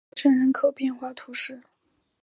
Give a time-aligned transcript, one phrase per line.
[0.09, 1.61] 索镇人口变化图示